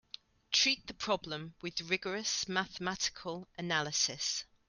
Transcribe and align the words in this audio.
Treat 0.51 0.87
the 0.87 0.95
problem 0.95 1.53
with 1.61 1.79
rigorous 1.81 2.49
mathematical 2.49 3.47
analysis. 3.55 4.43